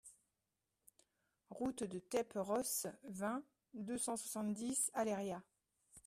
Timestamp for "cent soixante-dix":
3.99-4.89